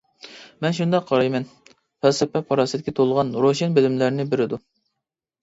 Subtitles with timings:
[0.65, 1.45] مەن شۇنداق قارايمەن:
[2.05, 4.63] پەلسەپە پاراسەتكە تولغان روشەن بىلىملەرنى بېرىدۇ.